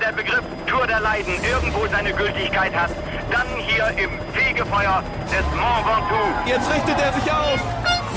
[0.00, 2.90] der Begriff Tour der Leiden irgendwo seine Gültigkeit hat,
[3.30, 6.48] dann hier im Fegefeuer des Mont Ventoux.
[6.48, 7.60] Jetzt richtet er sich auf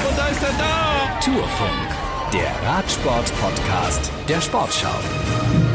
[0.08, 1.20] und da ist er da.
[1.20, 1.88] Tourfunk,
[2.32, 5.73] der Radsport-Podcast der Sportschau.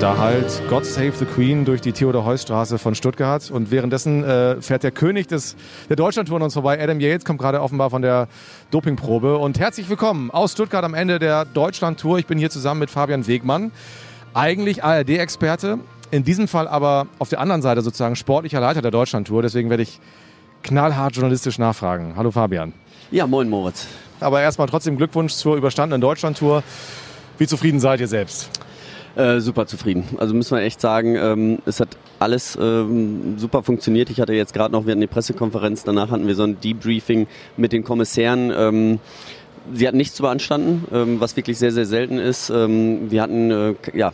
[0.00, 3.50] Da halt God Save the Queen durch die Theodor-Heuss-Straße von Stuttgart.
[3.50, 5.56] Und währenddessen äh, fährt der König des,
[5.90, 6.82] der Deutschlandtour an uns vorbei.
[6.82, 8.28] Adam Yates kommt gerade offenbar von der
[8.70, 9.36] Dopingprobe.
[9.36, 12.18] Und herzlich willkommen aus Stuttgart am Ende der Deutschlandtour.
[12.18, 13.72] Ich bin hier zusammen mit Fabian Wegmann,
[14.32, 15.80] eigentlich ARD-Experte.
[16.10, 19.42] In diesem Fall aber auf der anderen Seite sozusagen sportlicher Leiter der Deutschlandtour.
[19.42, 20.00] Deswegen werde ich
[20.62, 22.14] knallhart journalistisch nachfragen.
[22.16, 22.72] Hallo Fabian.
[23.10, 23.86] Ja, moin Moritz.
[24.18, 26.62] Aber erstmal trotzdem Glückwunsch zur überstandenen Deutschlandtour.
[27.36, 28.48] Wie zufrieden seid ihr selbst?
[29.16, 30.04] Äh, super zufrieden.
[30.18, 31.88] Also müssen wir echt sagen, ähm, es hat
[32.20, 34.08] alles ähm, super funktioniert.
[34.08, 37.26] Ich hatte jetzt gerade noch, wir hatten die Pressekonferenz, danach hatten wir so ein Debriefing
[37.56, 38.52] mit den Kommissären.
[38.54, 39.00] Ähm,
[39.72, 42.50] Sie hatten nichts zu beanstanden, ähm, was wirklich sehr, sehr selten ist.
[42.50, 44.12] Ähm, wir hatten äh, ja,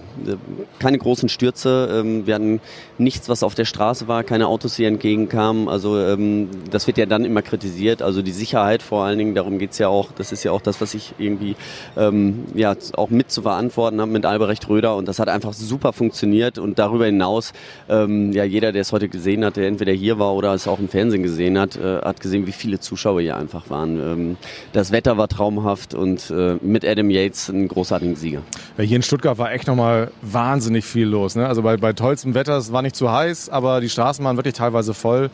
[0.79, 1.89] keine großen Stürze.
[2.01, 2.61] Ähm, wir hatten
[2.99, 5.69] nichts, was auf der Straße war, keine Autos, die entgegenkamen.
[5.69, 8.03] Also ähm, das wird ja dann immer kritisiert.
[8.03, 10.13] Also die Sicherheit vor allen Dingen, darum geht's ja auch.
[10.13, 11.57] Das ist ja auch das, was ich irgendwie
[11.97, 14.97] ähm, ja, auch mit zu verantworten habe mit Albrecht Röder.
[14.97, 16.59] Und das hat einfach super funktioniert.
[16.59, 17.53] Und darüber hinaus,
[17.89, 20.79] ähm, ja, jeder, der es heute gesehen hat, der entweder hier war oder es auch
[20.79, 24.37] im Fernsehen gesehen hat, äh, hat gesehen, wie viele Zuschauer hier einfach waren.
[24.73, 28.43] das Wetter war traumhaft und äh, mit Adam Yates einen großartigen Sieger.
[28.79, 31.37] Ja, hier in Stuttgart war echt nochmal wahnsinnig viel los.
[31.37, 31.47] Ne?
[31.47, 34.55] Also bei, bei tollstem Wetter, es war nicht zu heiß, aber die Straßen waren wirklich
[34.55, 35.31] teilweise voll.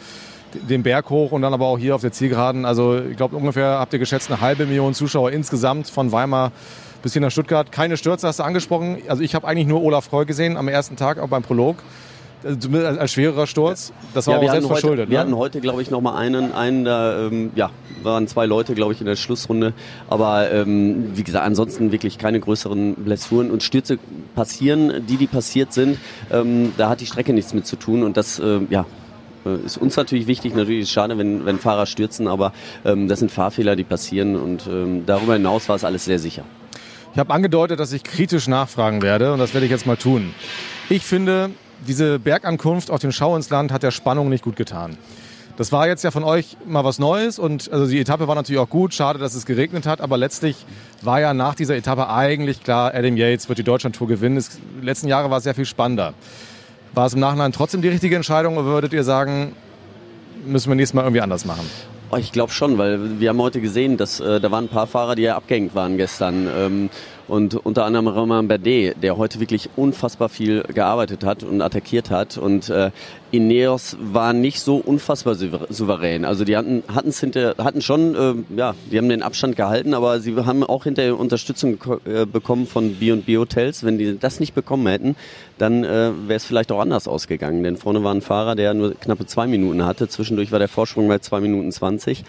[0.68, 2.66] Den Berg hoch und dann aber auch hier auf der Zielgeraden.
[2.66, 6.52] Also ich glaube ungefähr habt ihr geschätzt eine halbe Million Zuschauer insgesamt von Weimar
[7.02, 7.72] bis hier nach Stuttgart.
[7.72, 8.98] Keine Stürze hast du angesprochen.
[9.08, 11.76] Also ich habe eigentlich nur Olaf Freu gesehen am ersten Tag, auch beim Prolog
[12.58, 13.92] zumindest als schwererer Sturz.
[14.14, 15.10] Das war ja, auch selbst heute, verschuldet.
[15.10, 15.20] Wir ne?
[15.20, 17.70] hatten heute, glaube ich, noch mal einen, einen da, ähm, ja,
[18.02, 19.72] waren zwei Leute, glaube ich, in der Schlussrunde.
[20.08, 23.98] Aber ähm, wie gesagt, ansonsten wirklich keine größeren Blessuren und Stürze
[24.34, 25.98] passieren, die, die passiert sind.
[26.30, 28.86] Ähm, da hat die Strecke nichts mit zu tun und das, äh, ja,
[29.64, 30.54] ist uns natürlich wichtig.
[30.54, 32.52] Natürlich ist es schade, wenn, wenn Fahrer stürzen, aber
[32.84, 36.44] ähm, das sind Fahrfehler, die passieren und ähm, darüber hinaus war es alles sehr sicher.
[37.12, 40.32] Ich habe angedeutet, dass ich kritisch nachfragen werde und das werde ich jetzt mal tun.
[40.88, 41.50] Ich finde,
[41.86, 44.96] diese Bergankunft auf den Schau ins Land hat der Spannung nicht gut getan.
[45.56, 48.60] Das war jetzt ja von euch mal was Neues und also die Etappe war natürlich
[48.60, 48.94] auch gut.
[48.94, 50.56] Schade, dass es geregnet hat, aber letztlich
[51.02, 54.38] war ja nach dieser Etappe eigentlich klar, Adam Yates wird die Deutschlandtour gewinnen.
[54.38, 56.14] Es, die letzten Jahre war es sehr viel spannender.
[56.94, 59.54] War es im Nachhinein trotzdem die richtige Entscheidung oder würdet ihr sagen,
[60.46, 61.68] müssen wir nächstes Mal irgendwie anders machen?
[62.18, 65.14] Ich glaube schon, weil wir haben heute gesehen, dass äh, da waren ein paar Fahrer,
[65.14, 66.46] die ja abgehängt waren gestern.
[66.54, 66.90] Ähm,
[67.32, 72.36] und unter anderem Romain Bardet, der heute wirklich unfassbar viel gearbeitet hat und attackiert hat.
[72.36, 72.90] Und äh,
[73.30, 76.26] Ineos war nicht so unfassbar souverän.
[76.26, 80.20] Also die hatten hatten's hinter, hatten schon, äh, ja, die haben den Abstand gehalten, aber
[80.20, 83.82] sie haben auch hinterher Unterstützung äh, bekommen von B&B Hotels.
[83.82, 85.16] Wenn die das nicht bekommen hätten,
[85.56, 87.62] dann äh, wäre es vielleicht auch anders ausgegangen.
[87.62, 90.06] Denn vorne war ein Fahrer, der nur knappe zwei Minuten hatte.
[90.06, 92.24] Zwischendurch war der Vorsprung bei zwei Minuten zwanzig.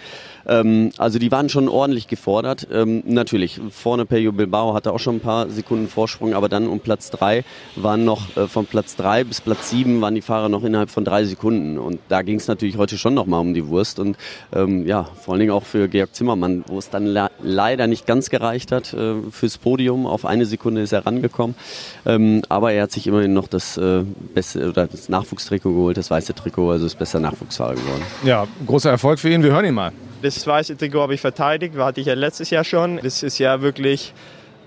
[0.46, 2.68] Ähm, also die waren schon ordentlich gefordert.
[2.72, 6.80] Ähm, natürlich, vorne Pello Bilbao hatte auch schon ein paar Sekunden Vorsprung, aber dann um
[6.80, 7.44] Platz drei
[7.76, 11.04] waren noch äh, von Platz drei bis Platz sieben waren die Fahrer noch innerhalb von
[11.04, 11.78] drei Sekunden.
[11.78, 13.98] Und da ging es natürlich heute schon noch mal um die Wurst.
[13.98, 14.16] Und
[14.54, 17.06] ähm, ja, vor allen Dingen auch für Georg Zimmermann, wo es dann
[17.42, 20.06] leider nicht ganz gereicht hat äh, fürs Podium.
[20.06, 21.56] Auf eine Sekunde ist er rangekommen.
[22.06, 24.04] Ähm, aber er hat sich immerhin noch das äh,
[24.34, 28.02] beste oder das Nachwuchstrikot geholt, das weiße Trikot, also ist bester Nachwuchsfahrer geworden.
[28.24, 29.42] Ja, großer Erfolg für ihn.
[29.42, 29.92] Wir hören ihn mal.
[30.22, 32.98] Das weiße Trikot habe ich verteidigt, hatte ich ja letztes Jahr schon.
[33.02, 34.14] Das ist ja wirklich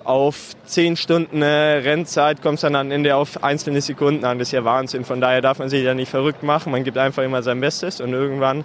[0.07, 4.39] auf 10 Stunden Rennzeit kommt es dann am Ende auf einzelne Sekunden an.
[4.39, 5.03] Das ist ja Wahnsinn.
[5.03, 6.71] Von daher darf man sich ja nicht verrückt machen.
[6.71, 8.63] Man gibt einfach immer sein Bestes und irgendwann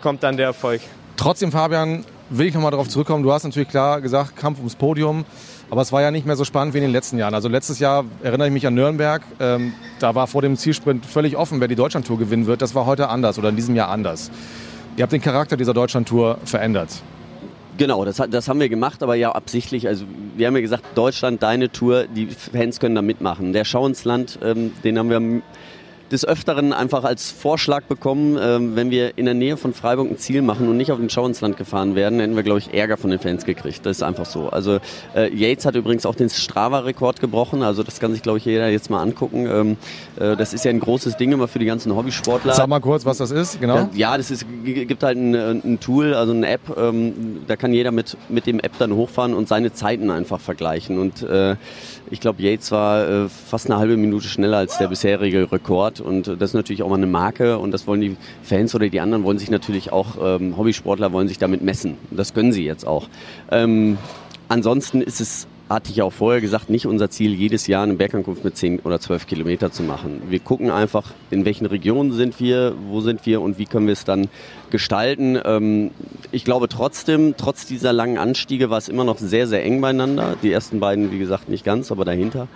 [0.00, 0.80] kommt dann der Erfolg.
[1.16, 3.22] Trotzdem, Fabian, will ich nochmal darauf zurückkommen.
[3.22, 5.24] Du hast natürlich klar gesagt, Kampf ums Podium.
[5.68, 7.34] Aber es war ja nicht mehr so spannend wie in den letzten Jahren.
[7.34, 9.22] Also letztes Jahr erinnere ich mich an Nürnberg.
[9.40, 12.62] Ähm, da war vor dem Zielsprint völlig offen, wer die Deutschlandtour gewinnen wird.
[12.62, 14.30] Das war heute anders oder in diesem Jahr anders.
[14.96, 17.02] Ihr habt den Charakter dieser Deutschlandtour verändert.
[17.78, 19.88] Genau, das, das haben wir gemacht, aber ja absichtlich.
[19.88, 20.04] Also
[20.36, 23.52] wir haben ja gesagt, Deutschland, deine Tour, die Fans können da mitmachen.
[23.52, 25.42] Der Schau ins Land, ähm, den haben wir
[26.12, 30.18] des Öfteren einfach als Vorschlag bekommen, ähm, wenn wir in der Nähe von Freiburg ein
[30.18, 32.74] Ziel machen und nicht auf den Schau ins Land gefahren werden, hätten wir, glaube ich,
[32.74, 33.84] Ärger von den Fans gekriegt.
[33.86, 34.50] Das ist einfach so.
[34.50, 34.78] Also
[35.16, 37.62] äh, Yates hat übrigens auch den Strava-Rekord gebrochen.
[37.62, 39.46] Also das kann sich, glaube ich, jeder jetzt mal angucken.
[39.46, 39.76] Ähm,
[40.20, 42.52] äh, das ist ja ein großes Ding immer für die ganzen Hobbysportler.
[42.52, 43.88] Sag mal kurz, was das ist, genau.
[43.94, 46.76] Ja, das ist, gibt halt ein, ein Tool, also eine App.
[46.76, 50.98] Ähm, da kann jeder mit, mit dem App dann hochfahren und seine Zeiten einfach vergleichen.
[50.98, 51.56] Und äh,
[52.10, 56.26] ich glaube, Yates war äh, fast eine halbe Minute schneller als der bisherige Rekord Und
[56.26, 59.24] das ist natürlich auch mal eine Marke und das wollen die Fans oder die anderen
[59.24, 61.96] wollen sich natürlich auch, ähm, Hobbysportler wollen sich damit messen.
[62.10, 63.08] Das können sie jetzt auch.
[63.50, 63.98] Ähm,
[64.48, 68.44] ansonsten ist es hatte ich auch vorher gesagt, nicht unser Ziel, jedes Jahr eine Bergankunft
[68.44, 70.22] mit 10 oder 12 Kilometer zu machen.
[70.28, 73.92] Wir gucken einfach, in welchen Regionen sind wir, wo sind wir und wie können wir
[73.92, 74.28] es dann
[74.70, 75.38] gestalten.
[75.44, 75.90] Ähm,
[76.30, 80.36] ich glaube trotzdem, trotz dieser langen Anstiege war es immer noch sehr, sehr eng beieinander.
[80.42, 82.48] Die ersten beiden, wie gesagt, nicht ganz, aber dahinter.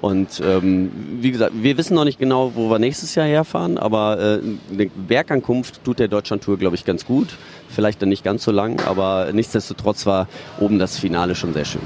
[0.00, 0.90] Und ähm,
[1.20, 4.86] wie gesagt, wir wissen noch nicht genau, wo wir nächstes Jahr herfahren, aber äh, eine
[4.86, 7.28] Bergankunft tut der Deutschland-Tour, glaube ich, ganz gut.
[7.68, 10.28] Vielleicht dann nicht ganz so lang, aber nichtsdestotrotz war
[10.60, 11.82] oben das Finale schon sehr schön.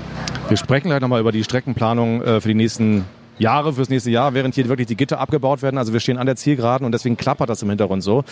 [0.49, 3.07] Wir sprechen gleich nochmal über die Streckenplanung äh, für die nächsten
[3.39, 5.79] Jahre, fürs nächste Jahr, während hier wirklich die Gitter abgebaut werden.
[5.79, 8.25] Also wir stehen an der Zielgeraden und deswegen klappert das im Hintergrund so.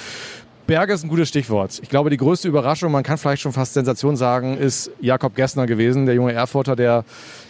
[0.70, 1.81] Berge ist ein gutes Stichwort.
[1.82, 5.67] Ich glaube, die größte Überraschung, man kann vielleicht schon fast Sensation sagen, ist Jakob Gessner
[5.67, 7.05] gewesen, der junge Erfurter, der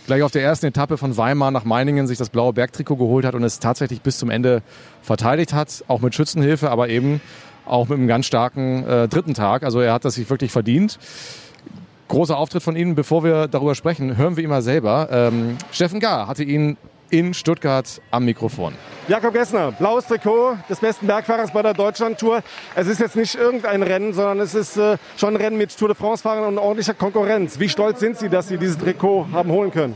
[0.07, 3.35] gleich auf der ersten Etappe von Weimar nach Meiningen sich das blaue Bergtrikot geholt hat
[3.35, 4.63] und es tatsächlich bis zum Ende
[5.03, 7.21] verteidigt hat, auch mit Schützenhilfe, aber eben
[7.67, 9.65] auch mit einem ganz starken äh, dritten Tag.
[9.65, 10.99] Also er hat das sich wirklich verdient.
[12.09, 12.95] Großer Auftritt von Ihnen.
[12.95, 15.11] Bevor wir darüber sprechen, hören wir ihn mal selber.
[15.13, 16.79] Ähm, Steffen Gar hatte ihn
[17.11, 18.73] in Stuttgart am Mikrofon.
[19.09, 22.43] Jakob Gessner, blaues Trikot des besten Bergfahrers bei der Deutschlandtour.
[22.75, 25.89] Es ist jetzt nicht irgendein Rennen, sondern es ist äh, schon ein Rennen mit Tour
[25.89, 27.59] de France-Fahrern und ordentlicher Konkurrenz.
[27.59, 29.95] Wie stolz sind Sie, dass Sie dieses Trikot haben holen können?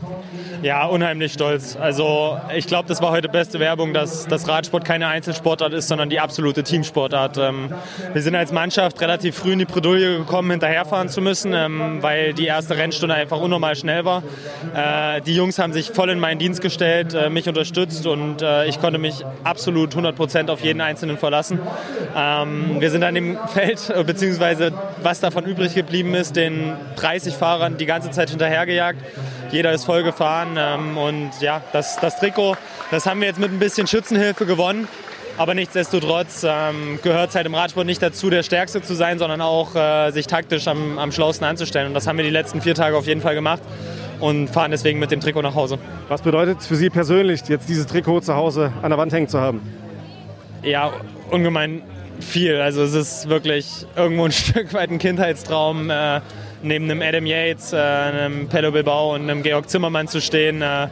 [0.61, 1.77] Ja, unheimlich stolz.
[1.79, 6.09] Also ich glaube, das war heute beste Werbung, dass das Radsport keine Einzelsportart ist, sondern
[6.09, 7.37] die absolute Teamsportart.
[7.37, 7.69] Ähm,
[8.13, 12.33] wir sind als Mannschaft relativ früh in die Bredouille gekommen, hinterherfahren zu müssen, ähm, weil
[12.33, 14.23] die erste Rennstunde einfach unnormal schnell war.
[14.75, 18.65] Äh, die Jungs haben sich voll in meinen Dienst gestellt, äh, mich unterstützt und äh,
[18.65, 21.59] ich konnte mich absolut 100 Prozent auf jeden Einzelnen verlassen.
[22.15, 24.71] Ähm, wir sind an dem Feld, beziehungsweise
[25.01, 28.99] was davon übrig geblieben ist, den 30 Fahrern die ganze Zeit hinterhergejagt.
[29.51, 32.57] Jeder ist voll gefahren ähm, und ja, das, das Trikot,
[32.91, 34.87] das haben wir jetzt mit ein bisschen Schützenhilfe gewonnen.
[35.37, 39.41] Aber nichtsdestotrotz ähm, gehört es halt im Radsport nicht dazu, der Stärkste zu sein, sondern
[39.41, 41.87] auch äh, sich taktisch am, am schlausten anzustellen.
[41.87, 43.61] Und das haben wir die letzten vier Tage auf jeden Fall gemacht
[44.19, 45.77] und fahren deswegen mit dem Trikot nach Hause.
[46.07, 49.27] Was bedeutet es für Sie persönlich, jetzt dieses Trikot zu Hause an der Wand hängen
[49.27, 49.61] zu haben?
[50.63, 50.91] Ja,
[51.29, 51.81] ungemein
[52.19, 52.59] viel.
[52.61, 56.21] Also es ist wirklich irgendwo ein Stück weit ein Kindheitstraum, äh,
[56.63, 60.61] neben einem Adam Yates, äh, einem Pello Bilbao und einem Georg Zimmermann zu stehen.
[60.61, 60.87] Äh,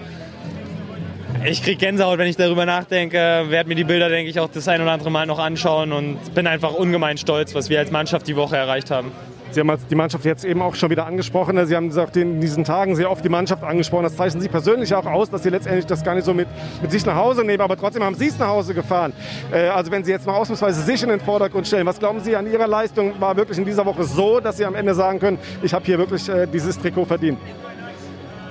[1.46, 4.68] ich kriege Gänsehaut, wenn ich darüber nachdenke, werde mir die Bilder, denke ich, auch das
[4.68, 8.28] ein oder andere Mal noch anschauen und bin einfach ungemein stolz, was wir als Mannschaft
[8.28, 9.12] die Woche erreicht haben.
[9.54, 11.64] Sie haben die Mannschaft jetzt eben auch schon wieder angesprochen.
[11.68, 14.04] Sie haben gesagt, in diesen Tagen sehr oft die Mannschaft angesprochen.
[14.04, 16.48] Das zeichnen Sie persönlich auch aus, dass Sie letztendlich das gar nicht so mit,
[16.82, 17.62] mit sich nach Hause nehmen.
[17.62, 19.14] Aber trotzdem haben Sie es nach Hause gefahren.
[19.52, 22.36] Äh, also wenn Sie jetzt mal ausnahmsweise sich in den Vordergrund stellen, was glauben Sie
[22.36, 25.38] an Ihrer Leistung war wirklich in dieser Woche so, dass Sie am Ende sagen können,
[25.62, 27.38] ich habe hier wirklich äh, dieses Trikot verdient?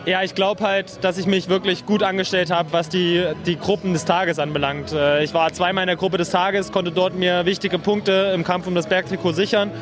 [0.05, 3.93] Ja, ich glaube halt, dass ich mich wirklich gut angestellt habe, was die, die Gruppen
[3.93, 4.93] des Tages anbelangt.
[4.93, 8.45] Äh, ich war zweimal in der Gruppe des Tages, konnte dort mir wichtige Punkte im
[8.45, 9.73] Kampf um das Bergtrikot sichern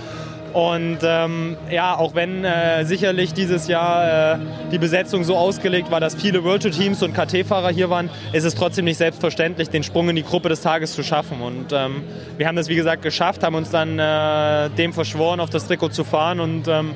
[0.53, 4.39] und ähm, ja, auch wenn äh, sicherlich dieses Jahr äh,
[4.73, 8.55] die Besetzung so ausgelegt war, dass viele Tour Teams und KT-Fahrer hier waren, ist es
[8.55, 11.41] trotzdem nicht selbstverständlich, den Sprung in die Gruppe des Tages zu schaffen.
[11.41, 12.03] Und ähm,
[12.37, 15.91] wir haben das, wie gesagt, geschafft, haben uns dann äh, dem verschworen, auf das Trikot
[15.91, 16.93] zu fahren und ähm,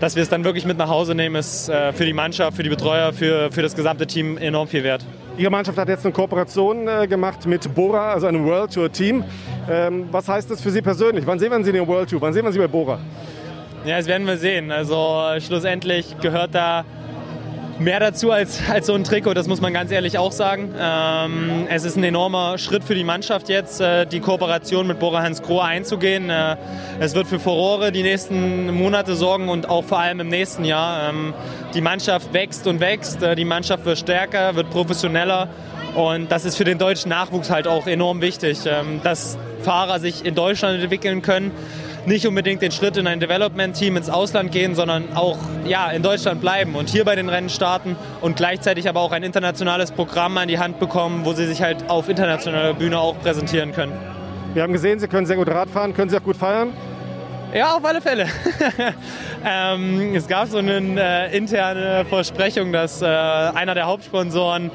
[0.00, 2.62] dass wir es dann wirklich mit nach Hause nehmen, ist äh, für die Mannschaft, für
[2.62, 5.04] die Betreuer, für, für das gesamte Team enorm viel wert.
[5.40, 9.24] Ihre Mannschaft hat jetzt eine Kooperation äh, gemacht mit Bora, also einem World Tour Team.
[9.70, 11.26] Ähm, was heißt das für Sie persönlich?
[11.26, 12.20] Wann sehen wir Sie in der World Tour?
[12.20, 12.98] Wann sehen wir Sie bei Bora?
[13.86, 14.70] Ja, das werden wir sehen.
[14.70, 16.84] Also schlussendlich gehört da
[17.80, 20.74] mehr dazu als, als so ein Trikot, das muss man ganz ehrlich auch sagen.
[20.78, 25.22] Ähm, es ist ein enormer Schritt für die Mannschaft jetzt, äh, die Kooperation mit Bora
[25.22, 26.28] Hans Grohe einzugehen.
[26.28, 26.56] Äh,
[27.00, 31.08] es wird für Furore die nächsten Monate sorgen und auch vor allem im nächsten Jahr.
[31.08, 31.34] Ähm,
[31.74, 35.48] die Mannschaft wächst und wächst, äh, die Mannschaft wird stärker, wird professioneller.
[35.94, 40.24] Und das ist für den deutschen Nachwuchs halt auch enorm wichtig, ähm, dass Fahrer sich
[40.24, 41.50] in Deutschland entwickeln können
[42.06, 46.40] nicht unbedingt den Schritt in ein Development-Team ins Ausland gehen, sondern auch ja, in Deutschland
[46.40, 50.48] bleiben und hier bei den Rennen starten und gleichzeitig aber auch ein internationales Programm an
[50.48, 53.92] die Hand bekommen, wo sie sich halt auf internationaler Bühne auch präsentieren können.
[54.54, 56.72] Wir haben gesehen, Sie können sehr gut Radfahren, können Sie auch gut feiern.
[57.54, 58.26] Ja, auf alle Fälle.
[59.44, 64.70] ähm, es gab so eine äh, interne Versprechung, dass äh, einer der Hauptsponsoren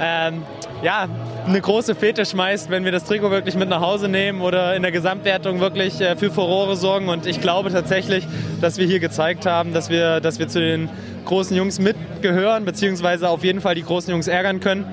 [0.00, 0.42] ähm,
[0.82, 1.08] ja,
[1.46, 4.82] eine große Fete schmeißt, wenn wir das Trikot wirklich mit nach Hause nehmen oder in
[4.82, 7.08] der Gesamtwertung wirklich äh, für Furore sorgen.
[7.08, 8.26] Und ich glaube tatsächlich,
[8.60, 10.88] dass wir hier gezeigt haben, dass wir, dass wir zu den
[11.24, 14.84] großen Jungs mitgehören, beziehungsweise auf jeden Fall die großen Jungs ärgern können.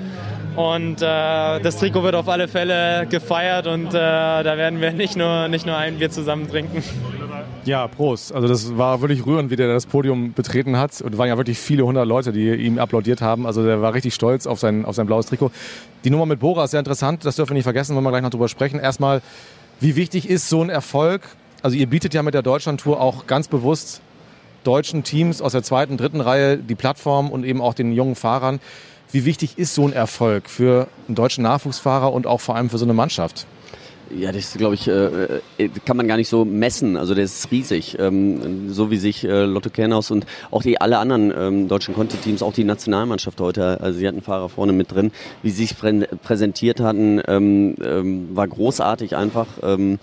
[0.56, 5.18] Und äh, das Trikot wird auf alle Fälle gefeiert und äh, da werden wir nicht
[5.18, 6.82] nur, nicht nur ein Bier zusammen trinken.
[7.66, 8.32] Ja, Prost.
[8.32, 11.02] Also das war wirklich rührend, wie der das Podium betreten hat.
[11.02, 13.48] Und es waren ja wirklich viele hundert Leute, die ihm applaudiert haben.
[13.48, 15.52] Also der war richtig stolz auf sein, auf sein blaues Trikot.
[16.04, 17.26] Die Nummer mit Bora ist sehr interessant.
[17.26, 18.80] Das dürfen wir nicht vergessen, wollen wir gleich noch drüber sprechen.
[18.80, 19.24] Erstmal,
[19.80, 21.24] wie wichtig ist so ein Erfolg?
[21.64, 24.02] Also ihr bietet ja mit der Deutschlandtour auch ganz bewusst
[24.64, 28.60] deutschen Teams aus der zweiten, dritten Reihe die Plattform und eben auch den jungen Fahrern.
[29.12, 32.78] Wie wichtig ist so ein Erfolg für einen deutschen Nachwuchsfahrer und auch vor allem für
[32.78, 33.48] so eine Mannschaft?
[34.12, 36.96] Ja, das glaube ich, äh, äh, kann man gar nicht so messen.
[36.96, 37.98] Also das ist riesig.
[38.00, 42.44] Ähm, so wie sich äh, Lotto Kernhaus und auch die alle anderen ähm, deutschen Conti-Teams,
[42.44, 46.06] auch die Nationalmannschaft heute, also sie hatten Fahrer vorne mit drin, wie sie sich prä
[46.24, 49.48] präsentiert hatten, ähm, ähm, war großartig einfach.
[49.64, 50.00] Ähm,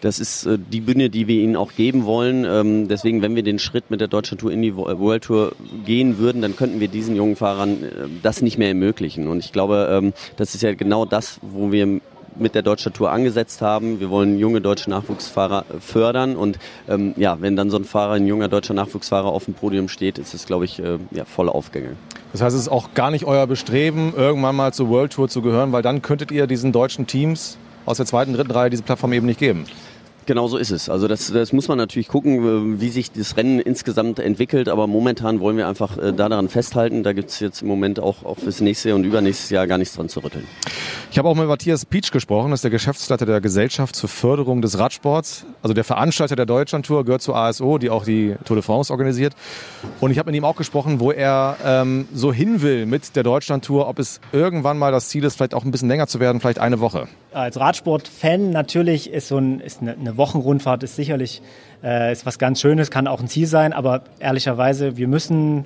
[0.00, 2.44] das ist äh, die Bühne, die wir ihnen auch geben wollen.
[2.44, 5.52] Ähm, deswegen, wenn wir den Schritt mit der Deutschen Tour in die World Tour
[5.84, 7.88] gehen würden, dann könnten wir diesen jungen Fahrern äh,
[8.22, 9.26] das nicht mehr ermöglichen.
[9.26, 12.00] Und ich glaube, das ist ja genau das, wo wir
[12.36, 14.00] mit der Deutschen Tour angesetzt haben.
[14.00, 16.58] Wir wollen junge deutsche Nachwuchsfahrer fördern und
[16.88, 20.18] ähm, ja, wenn dann so ein Fahrer, ein junger deutscher Nachwuchsfahrer auf dem Podium steht,
[20.18, 21.96] ist es, glaube ich, äh, ja, voll Aufgänge.
[22.32, 25.42] Das heißt, es ist auch gar nicht euer Bestreben, irgendwann mal zur World Tour zu
[25.42, 29.12] gehören, weil dann könntet ihr diesen deutschen Teams aus der zweiten, dritten Reihe diese Plattform
[29.12, 29.66] eben nicht geben.
[30.24, 30.88] Genau so ist es.
[30.88, 34.68] Also das, das muss man natürlich gucken, wie sich das Rennen insgesamt entwickelt.
[34.68, 37.02] Aber momentan wollen wir einfach äh, daran festhalten.
[37.02, 39.96] Da gibt es jetzt im Moment auch, auch fürs nächste und übernächstes Jahr gar nichts
[39.96, 40.46] dran zu rütteln.
[41.10, 44.62] Ich habe auch mit Matthias Pietsch gesprochen, das ist der Geschäftsleiter der Gesellschaft zur Förderung
[44.62, 45.44] des Radsports.
[45.60, 49.34] Also der Veranstalter der Deutschlandtour gehört zur ASO, die auch die Tour de France organisiert.
[50.00, 53.24] Und ich habe mit ihm auch gesprochen, wo er ähm, so hin will mit der
[53.24, 56.40] Deutschlandtour, ob es irgendwann mal das Ziel ist, vielleicht auch ein bisschen länger zu werden,
[56.40, 57.08] vielleicht eine Woche.
[57.32, 61.42] Als Radsport-Fan natürlich ist so ein, ist eine, eine Wochenrundfahrt ist sicherlich
[61.82, 65.64] äh, ist was ganz Schönes, kann auch ein Ziel sein, aber ehrlicherweise, wir müssen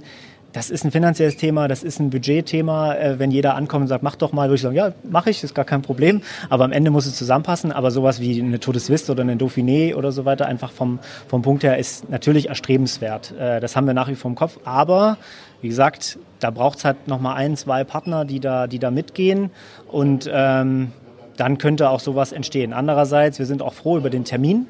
[0.56, 2.94] das ist ein finanzielles Thema, das ist ein Budgetthema.
[2.94, 5.44] Äh, wenn jeder ankommt und sagt, mach doch mal, würde ich sagen, ja, mache ich,
[5.44, 6.22] ist gar kein Problem.
[6.48, 7.72] Aber am Ende muss es zusammenpassen.
[7.72, 10.98] Aber sowas wie eine Tour de Suisse oder eine Dauphiné oder so weiter, einfach vom,
[11.28, 13.34] vom Punkt her, ist natürlich erstrebenswert.
[13.38, 14.58] Äh, das haben wir nach wie vor im Kopf.
[14.64, 15.18] Aber
[15.60, 19.50] wie gesagt, da braucht es halt nochmal ein, zwei Partner, die da, die da mitgehen.
[19.88, 20.92] Und ähm,
[21.36, 22.72] dann könnte auch sowas entstehen.
[22.72, 24.66] Andererseits, wir sind auch froh über den Termin.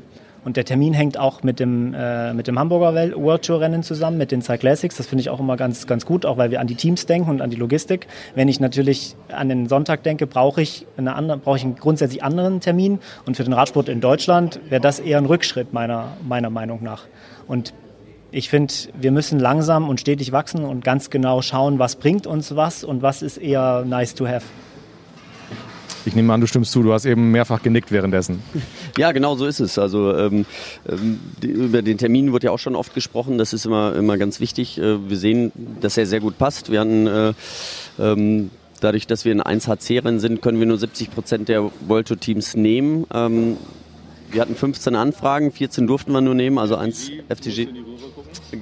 [0.47, 4.17] Und der Termin hängt auch mit dem, äh, mit dem Hamburger World Tour Rennen zusammen,
[4.17, 4.97] mit den Cyclassics.
[4.97, 7.29] Das finde ich auch immer ganz, ganz gut, auch weil wir an die Teams denken
[7.29, 8.07] und an die Logistik.
[8.37, 12.23] Wenn ich natürlich an den Sonntag denke, brauche ich, eine andere, brauche ich einen grundsätzlich
[12.23, 13.01] anderen Termin.
[13.27, 17.07] Und für den Radsport in Deutschland wäre das eher ein Rückschritt meiner, meiner Meinung nach.
[17.49, 17.75] Und
[18.31, 22.55] ich finde, wir müssen langsam und stetig wachsen und ganz genau schauen, was bringt uns
[22.55, 24.45] was und was ist eher nice to have.
[26.07, 26.83] Ich nehme an, du stimmst zu.
[26.83, 28.43] Du hast eben mehrfach genickt währenddessen.
[28.99, 29.79] Ja, genau so ist es.
[29.79, 30.47] Also ähm,
[30.89, 33.37] ähm, über den Termin wird ja auch schon oft gesprochen.
[33.37, 34.79] Das ist immer, immer ganz wichtig.
[34.79, 36.71] Äh, wir sehen, dass er sehr gut passt.
[36.71, 37.33] Wir hatten äh,
[37.99, 42.19] ähm, dadurch, dass wir in 1HC-Rennen sind, können wir nur 70 Prozent der World Tour
[42.19, 43.07] Teams nehmen.
[43.13, 43.59] Ähm,
[44.31, 47.69] wir hatten 15 Anfragen, 14 durften wir nur nehmen, also eins FTG.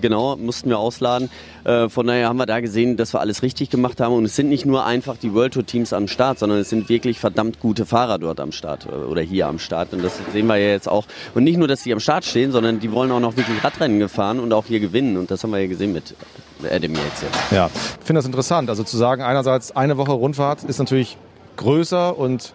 [0.01, 1.31] Genau, mussten wir ausladen.
[1.65, 4.15] Äh, von daher haben wir da gesehen, dass wir alles richtig gemacht haben.
[4.15, 6.89] Und es sind nicht nur einfach die World Tour Teams am Start, sondern es sind
[6.89, 9.93] wirklich verdammt gute Fahrer dort am Start äh, oder hier am Start.
[9.93, 11.07] Und das sehen wir ja jetzt auch.
[11.35, 13.99] Und nicht nur, dass die am Start stehen, sondern die wollen auch noch wirklich Radrennen
[13.99, 15.17] gefahren und auch hier gewinnen.
[15.17, 16.15] Und das haben wir ja gesehen mit
[16.63, 17.25] Adam jetzt.
[17.51, 18.69] Ja, ich finde das interessant.
[18.69, 21.17] Also zu sagen, einerseits eine Woche Rundfahrt ist natürlich
[21.57, 22.55] größer und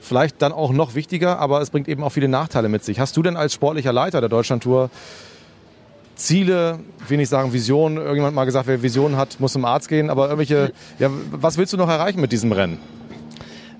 [0.00, 2.98] vielleicht dann auch noch wichtiger, aber es bringt eben auch viele Nachteile mit sich.
[2.98, 4.90] Hast du denn als sportlicher Leiter der Deutschlandtour
[6.20, 10.10] Ziele, will nicht sagen Visionen, irgendjemand mal gesagt, wer Visionen hat, muss zum Arzt gehen,
[10.10, 12.78] aber irgendwelche, ja, was willst du noch erreichen mit diesem Rennen?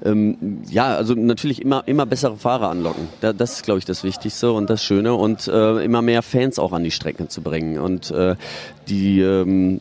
[0.05, 3.09] ähm, ja, also natürlich immer, immer bessere Fahrer anlocken.
[3.21, 6.59] Da, das ist, glaube ich, das Wichtigste und das Schöne und äh, immer mehr Fans
[6.59, 8.37] auch an die Strecken zu bringen und äh,
[8.91, 9.81] die ähm,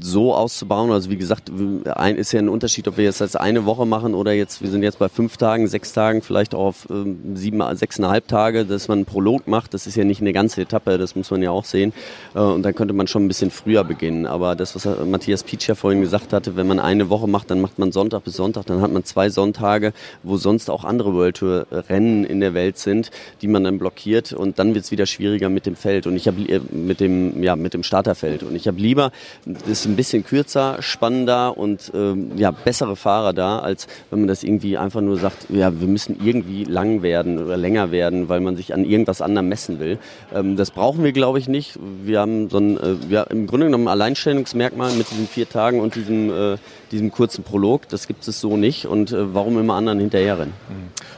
[0.00, 0.90] so auszubauen.
[0.90, 1.50] Also wie gesagt,
[1.84, 4.70] ein, ist ja ein Unterschied, ob wir jetzt als eine Woche machen oder jetzt, wir
[4.70, 8.88] sind jetzt bei fünf Tagen, sechs Tagen, vielleicht auch auf ähm, sieben, sechseinhalb Tage, dass
[8.88, 9.74] man einen Prolog macht.
[9.74, 11.92] Das ist ja nicht eine ganze Etappe, das muss man ja auch sehen.
[12.34, 14.26] Äh, und dann könnte man schon ein bisschen früher beginnen.
[14.26, 17.60] Aber das, was Matthias Pietsch ja vorhin gesagt hatte, wenn man eine Woche macht, dann
[17.60, 21.36] macht man Sonntag bis Sonntag, dann hat man zwei Sonntage, wo sonst auch andere World
[21.36, 23.10] Tour Rennen in der Welt sind,
[23.42, 26.26] die man dann blockiert und dann wird es wieder schwieriger mit dem Feld und ich
[26.26, 29.12] habe äh, mit ja mit dem Starterfeld und ich habe lieber
[29.44, 34.42] das ein bisschen kürzer, spannender und ähm, ja, bessere Fahrer da, als wenn man das
[34.42, 38.56] irgendwie einfach nur sagt, ja, wir müssen irgendwie lang werden oder länger werden, weil man
[38.56, 39.98] sich an irgendwas anderem messen will.
[40.34, 41.78] Ähm, das brauchen wir, glaube ich, nicht.
[42.04, 45.80] Wir haben so ein, äh, ja, im Grunde genommen ein Alleinstellungsmerkmal mit diesen vier Tagen
[45.80, 46.56] und diesem, äh,
[46.92, 47.88] diesem kurzen Prolog.
[47.88, 48.86] Das gibt es so nicht.
[48.86, 50.54] Und äh, warum immer anderen hinterherrennen?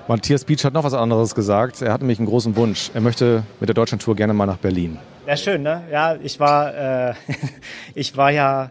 [0.07, 1.83] Matthias Beach hat noch was anderes gesagt.
[1.83, 2.91] Er hat nämlich einen großen Wunsch.
[2.95, 4.99] Er möchte mit der Deutschlandtour gerne mal nach Berlin.
[5.29, 5.83] Ja, schön, ne?
[5.93, 7.15] Ja, ich war, äh,
[7.95, 8.71] ich war ja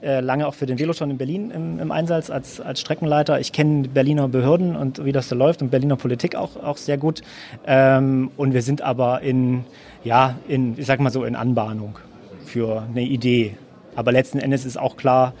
[0.00, 3.40] äh, lange auch für den Veloton in Berlin im, im Einsatz als, als Streckenleiter.
[3.40, 6.98] Ich kenne Berliner Behörden und wie das da läuft und Berliner Politik auch, auch sehr
[6.98, 7.22] gut.
[7.66, 9.64] Ähm, und wir sind aber in,
[10.04, 11.98] ja, in, ich sag mal so, in Anbahnung
[12.44, 13.56] für eine Idee.
[13.96, 15.34] Aber letzten Endes ist auch klar,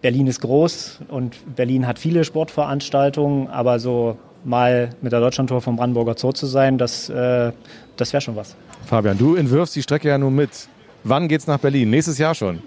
[0.00, 5.76] Berlin ist groß und Berlin hat viele Sportveranstaltungen, aber so mal mit der Deutschlandtour vom
[5.76, 7.52] Brandenburger Zoo zu sein, das, äh,
[7.96, 8.56] das wäre schon was.
[8.86, 10.68] Fabian, du entwirfst die Strecke ja nur mit.
[11.04, 11.90] Wann geht's nach Berlin?
[11.90, 12.62] Nächstes Jahr schon?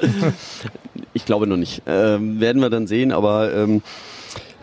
[1.12, 1.82] ich glaube noch nicht.
[1.86, 3.82] Ähm, werden wir dann sehen, aber ähm,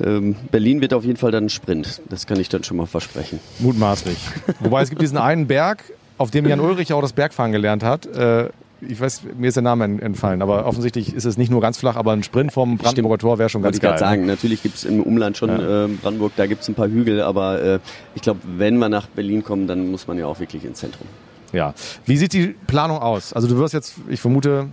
[0.04, 2.02] ähm, Berlin wird auf jeden Fall dann ein Sprint.
[2.10, 3.40] Das kann ich dann schon mal versprechen.
[3.60, 4.18] Mutmaßlich.
[4.60, 5.84] Wobei es gibt diesen einen Berg,
[6.18, 8.06] auf dem Jan Ulrich auch das Bergfahren gelernt hat.
[8.06, 8.50] Äh,
[8.82, 11.96] ich weiß, mir ist der Name entfallen, aber offensichtlich ist es nicht nur ganz flach,
[11.96, 13.94] aber ein Sprint vom Brandenburger Tor wäre schon ganz geil.
[13.94, 15.86] Ich sagen, natürlich gibt es im Umland schon ja.
[15.86, 17.80] äh, Brandenburg, da gibt es ein paar Hügel, aber äh,
[18.16, 21.08] ich glaube, wenn wir nach Berlin kommen, dann muss man ja auch wirklich ins Zentrum.
[21.54, 21.74] Ja.
[22.06, 23.34] Wie sieht die Planung aus?
[23.34, 24.68] Also du wirst jetzt, ich vermute,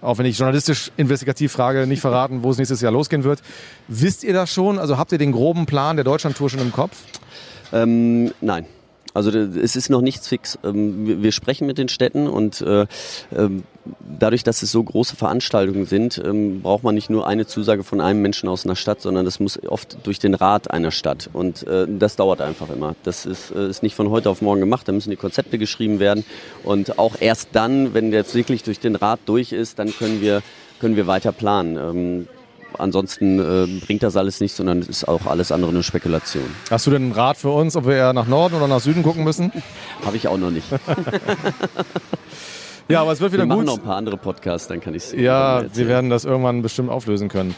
[0.00, 3.42] auch wenn ich journalistisch investigativ frage, nicht verraten, wo es nächstes Jahr losgehen wird.
[3.88, 4.78] Wisst ihr das schon?
[4.78, 6.96] Also habt ihr den groben Plan der Deutschlandtour schon im Kopf?
[7.72, 8.66] Ähm, nein.
[9.14, 10.58] Also es ist noch nichts fix.
[10.62, 12.86] Ähm, wir sprechen mit den Städten und äh,
[13.36, 13.64] ähm,
[14.18, 18.00] dadurch, dass es so große Veranstaltungen sind, ähm, braucht man nicht nur eine Zusage von
[18.00, 21.30] einem Menschen aus einer Stadt, sondern das muss oft durch den Rat einer Stadt.
[21.32, 22.94] Und äh, das dauert einfach immer.
[23.02, 24.86] Das ist, äh, ist nicht von heute auf morgen gemacht.
[24.86, 26.24] Da müssen die Konzepte geschrieben werden.
[26.62, 30.42] Und auch erst dann, wenn der wirklich durch den Rat durch ist, dann können wir,
[30.80, 32.28] können wir weiter planen
[32.76, 36.44] ansonsten äh, bringt das alles nichts, sondern es ist auch alles andere nur Spekulation.
[36.70, 39.02] Hast du denn einen Rat für uns, ob wir eher nach Norden oder nach Süden
[39.02, 39.52] gucken müssen?
[40.04, 40.66] Habe ich auch noch nicht.
[42.88, 43.52] ja, aber es wird wieder wir gut.
[43.52, 46.24] Wir machen noch ein paar andere Podcasts, dann kann ich es Ja, wir werden das
[46.24, 47.54] irgendwann bestimmt auflösen können.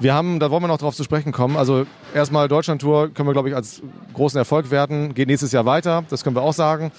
[0.00, 1.56] Wir haben, da wollen wir noch drauf zu sprechen kommen.
[1.56, 3.80] Also erstmal Deutschlandtour können wir, glaube ich, als
[4.12, 5.14] großen Erfolg werten.
[5.14, 6.90] Geht nächstes Jahr weiter, das können wir auch sagen.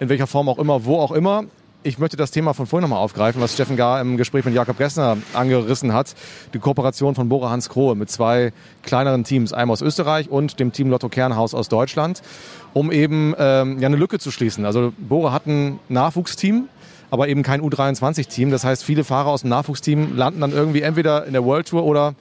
[0.00, 1.44] In welcher Form auch immer, wo auch immer
[1.88, 4.76] ich möchte das Thema von vorhin nochmal aufgreifen, was Steffen Gar im Gespräch mit Jakob
[4.76, 6.14] Gessner angerissen hat.
[6.52, 8.52] Die Kooperation von Bora Hans Krohe mit zwei
[8.82, 12.20] kleineren Teams, einem aus Österreich und dem Team Lotto Kernhaus aus Deutschland,
[12.74, 14.66] um eben ähm, ja, eine Lücke zu schließen.
[14.66, 16.68] Also Bora hat ein Nachwuchsteam,
[17.10, 18.50] aber eben kein U23-Team.
[18.50, 21.84] Das heißt, viele Fahrer aus dem Nachwuchsteam landen dann irgendwie entweder in der World Tour
[21.84, 22.14] oder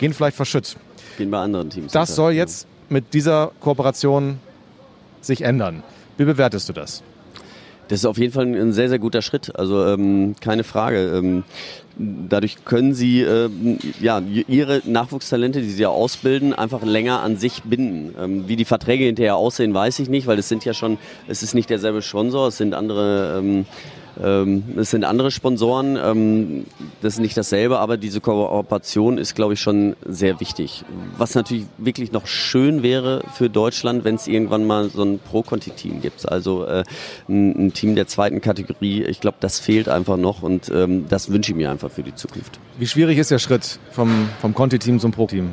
[0.00, 0.76] gehen vielleicht verschütt.
[1.16, 1.92] Gehen bei anderen Teams.
[1.92, 4.40] Das soll jetzt mit dieser Kooperation
[5.20, 5.84] sich ändern.
[6.16, 7.04] Wie bewertest du das?
[7.92, 9.54] Das ist auf jeden Fall ein sehr, sehr guter Schritt.
[9.54, 11.12] Also ähm, keine Frage.
[11.14, 11.44] Ähm,
[11.98, 13.50] dadurch können sie äh,
[14.00, 14.18] ja,
[14.48, 18.14] ihre Nachwuchstalente, die sie ja ausbilden, einfach länger an sich binden.
[18.18, 20.96] Ähm, wie die Verträge hinterher aussehen, weiß ich nicht, weil es sind ja schon,
[21.28, 23.66] es ist nicht derselbe Sponsor, es sind andere ähm,
[24.22, 26.66] ähm, es sind andere Sponsoren, ähm,
[27.00, 30.84] das ist nicht dasselbe, aber diese Kooperation ist, glaube ich, schon sehr wichtig.
[31.16, 36.00] Was natürlich wirklich noch schön wäre für Deutschland, wenn es irgendwann mal so ein Pro-Conti-Team
[36.00, 36.28] gibt.
[36.30, 36.84] Also äh,
[37.28, 39.04] ein, ein, Team der zweiten Kategorie.
[39.04, 42.14] Ich glaube, das fehlt einfach noch und ähm, das wünsche ich mir einfach für die
[42.14, 42.58] Zukunft.
[42.78, 45.52] Wie schwierig ist der Schritt vom, vom Conti-Team zum Pro-Team?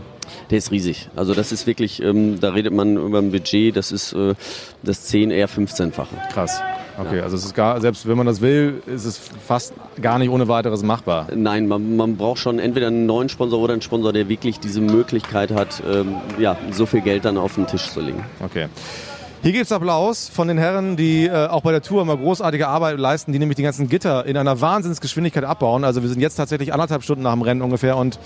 [0.49, 1.09] Der ist riesig.
[1.15, 4.35] Also das ist wirklich, ähm, da redet man über ein Budget, das ist äh,
[4.83, 6.29] das 10, eher 15-fache.
[6.31, 6.61] Krass.
[6.99, 10.29] Okay, also es ist gar, selbst wenn man das will, ist es fast gar nicht
[10.29, 11.27] ohne weiteres machbar.
[11.33, 14.81] Nein, man, man braucht schon entweder einen neuen Sponsor oder einen Sponsor, der wirklich diese
[14.81, 18.25] Möglichkeit hat, ähm, ja, so viel Geld dann auf den Tisch zu legen.
[18.43, 18.67] Okay.
[19.41, 22.67] Hier gibt es Applaus von den Herren, die äh, auch bei der Tour immer großartige
[22.67, 25.85] Arbeit leisten, die nämlich die ganzen Gitter in einer Wahnsinnsgeschwindigkeit abbauen.
[25.85, 28.19] Also wir sind jetzt tatsächlich anderthalb Stunden nach dem Rennen ungefähr und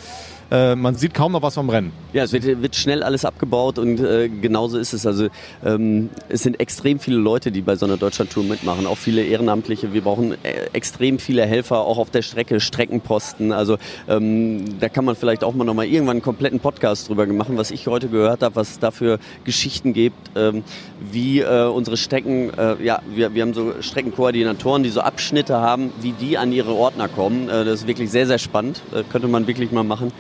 [0.54, 1.92] äh, man sieht kaum noch was vom Rennen.
[2.14, 5.08] Ja, es wird, wird schnell alles abgebaut und äh, genauso ist es.
[5.08, 5.30] Also
[5.66, 9.94] ähm, es sind extrem viele Leute, die bei so einer Deutschlandtour mitmachen, auch viele Ehrenamtliche.
[9.94, 13.52] Wir brauchen äh, extrem viele Helfer, auch auf der Strecke, Streckenposten.
[13.52, 17.26] Also ähm, da kann man vielleicht auch mal noch mal irgendwann einen kompletten Podcast drüber
[17.26, 20.64] machen, was ich heute gehört habe, was es da für Geschichten gibt, ähm,
[21.12, 25.92] wie äh, unsere Strecken, äh, ja, wir, wir haben so Streckenkoordinatoren, die so Abschnitte haben,
[26.02, 27.50] wie die an ihre Ordner kommen.
[27.50, 28.82] Äh, das ist wirklich sehr, sehr spannend.
[29.12, 30.12] Könnte man wirklich mal machen.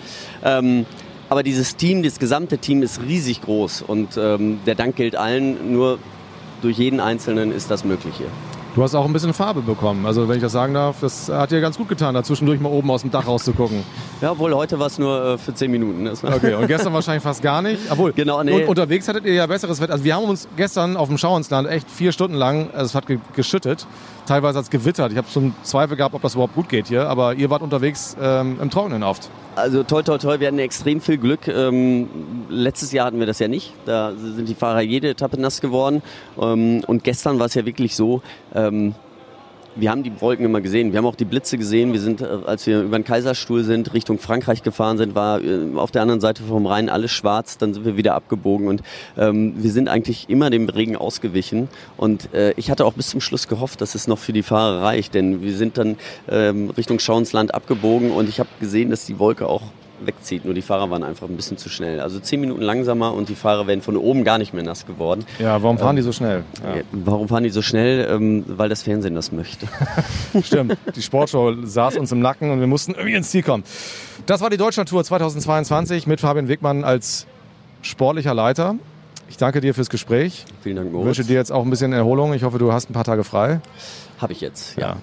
[0.43, 0.85] Ähm,
[1.29, 5.73] aber dieses Team, das gesamte Team ist riesig groß und ähm, der Dank gilt allen,
[5.73, 5.97] nur
[6.61, 8.29] durch jeden Einzelnen ist das möglich hier.
[8.75, 10.03] Du hast auch ein bisschen Farbe bekommen.
[10.07, 12.69] Also wenn ich das sagen darf, das hat dir ganz gut getan, da zwischendurch mal
[12.69, 13.83] oben aus dem Dach rauszugucken.
[14.19, 16.07] Ja, obwohl heute war es nur äh, für 10 Minuten.
[16.07, 17.79] Okay, und gestern wahrscheinlich fast gar nicht.
[17.91, 18.63] Obwohl, genau, nee.
[18.63, 19.93] unterwegs hattet ihr ja besseres Wetter.
[19.93, 23.05] Also wir haben uns gestern auf dem Schauensland echt vier Stunden lang, also es hat
[23.35, 23.85] geschüttet,
[24.25, 25.11] teilweise hat es gewittert.
[25.11, 28.15] Ich habe zum Zweifel gehabt, ob das überhaupt gut geht hier, aber ihr wart unterwegs
[28.21, 29.29] ähm, im Trockenen oft.
[29.55, 30.39] Also toll, toll, toll.
[30.39, 31.47] Wir hatten extrem viel Glück.
[31.47, 32.09] Ähm,
[32.49, 33.73] letztes Jahr hatten wir das ja nicht.
[33.85, 36.01] Da sind die Fahrer jede Etappe nass geworden.
[36.41, 38.21] Ähm, und gestern war es ja wirklich so,
[38.55, 38.95] ähm,
[39.75, 40.91] wir haben die Wolken immer gesehen.
[40.91, 41.93] Wir haben auch die Blitze gesehen.
[41.93, 45.75] Wir sind, äh, als wir über den Kaiserstuhl sind, Richtung Frankreich gefahren sind, war äh,
[45.75, 47.57] auf der anderen Seite vom Rhein alles schwarz.
[47.57, 48.83] Dann sind wir wieder abgebogen und
[49.17, 51.69] ähm, wir sind eigentlich immer dem Regen ausgewichen.
[51.97, 54.83] Und äh, ich hatte auch bis zum Schluss gehofft, dass es noch für die Fahrer
[54.83, 55.97] reicht, denn wir sind dann
[56.29, 59.63] ähm, Richtung Schauensland abgebogen und ich habe gesehen, dass die Wolke auch
[59.99, 60.45] wegzieht.
[60.45, 61.99] Nur die Fahrer waren einfach ein bisschen zu schnell.
[61.99, 65.25] Also zehn Minuten langsamer und die Fahrer wären von oben gar nicht mehr nass geworden.
[65.39, 66.43] Ja, warum fahren ähm, die so schnell?
[66.63, 66.81] Ja.
[66.91, 68.07] Warum fahren die so schnell?
[68.09, 69.67] Ähm, weil das Fernsehen das möchte.
[70.43, 70.77] Stimmt.
[70.95, 73.63] Die Sportshow saß uns im Nacken und wir mussten irgendwie ins Ziel kommen.
[74.25, 77.27] Das war die Deutschlandtour 2022 mit Fabian Wegmann als
[77.81, 78.75] sportlicher Leiter.
[79.29, 80.45] Ich danke dir fürs Gespräch.
[80.61, 81.03] Vielen Dank, Moritz.
[81.03, 82.33] Ich wünsche dir jetzt auch ein bisschen Erholung.
[82.33, 83.61] Ich hoffe, du hast ein paar Tage frei.
[84.19, 84.89] Habe ich jetzt, ja.
[84.89, 84.97] ja.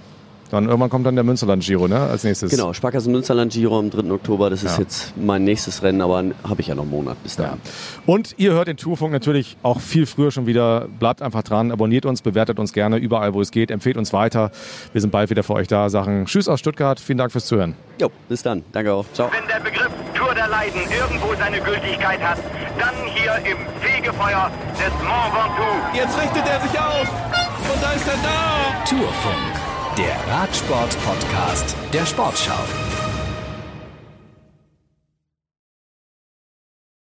[0.50, 2.00] Dann irgendwann kommt dann der Münsterland Giro, ne?
[2.00, 2.50] Als nächstes.
[2.50, 4.10] Genau, Sparkassen Münsterland Giro am 3.
[4.10, 4.50] Oktober.
[4.50, 4.82] Das ist ja.
[4.82, 7.58] jetzt mein nächstes Rennen, aber habe ich ja noch einen Monat bis dahin.
[7.64, 8.12] Ja.
[8.12, 10.88] Und ihr hört den Tourfunk natürlich auch viel früher schon wieder.
[10.98, 14.50] Bleibt einfach dran, abonniert uns, bewertet uns gerne überall, wo es geht, empfehlt uns weiter.
[14.92, 15.88] Wir sind bald wieder für euch da.
[15.88, 16.98] Sachen Tschüss aus Stuttgart.
[16.98, 17.74] Vielen Dank fürs Zuhören.
[18.00, 18.64] Jo, bis dann.
[18.72, 19.06] Danke auch.
[19.12, 19.30] Ciao.
[19.30, 22.38] Wenn der Begriff Tour der Leiden irgendwo seine Gültigkeit hat,
[22.78, 25.96] dann hier im Fegefeuer des Mont Ventoux.
[25.96, 27.08] Jetzt richtet er sich auf
[27.72, 28.84] und da ist er da.
[28.84, 29.59] Tourfunk
[30.00, 32.99] der Radsport-Podcast der Sportschau.